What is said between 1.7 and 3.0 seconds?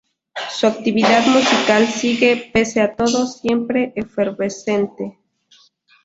sigue, pese a